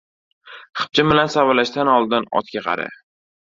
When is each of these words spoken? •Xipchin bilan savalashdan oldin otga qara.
•Xipchin 0.79 1.11
bilan 1.11 1.29
savalashdan 1.35 1.93
oldin 1.99 2.29
otga 2.43 2.67
qara. 2.71 2.91